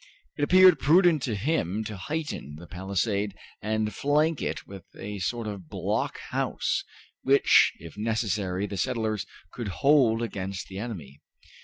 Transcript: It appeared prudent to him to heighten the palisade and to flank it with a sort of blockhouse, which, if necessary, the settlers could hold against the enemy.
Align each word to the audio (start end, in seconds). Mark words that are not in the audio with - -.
It 0.35 0.43
appeared 0.43 0.79
prudent 0.79 1.21
to 1.21 1.35
him 1.35 1.83
to 1.83 1.95
heighten 1.95 2.55
the 2.55 2.65
palisade 2.65 3.35
and 3.61 3.85
to 3.85 3.91
flank 3.91 4.41
it 4.41 4.65
with 4.65 4.83
a 4.97 5.19
sort 5.19 5.45
of 5.45 5.69
blockhouse, 5.69 6.83
which, 7.21 7.71
if 7.77 7.95
necessary, 7.99 8.65
the 8.65 8.77
settlers 8.77 9.27
could 9.51 9.67
hold 9.67 10.23
against 10.23 10.69
the 10.69 10.79
enemy. 10.79 11.21